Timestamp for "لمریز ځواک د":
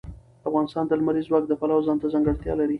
0.99-1.53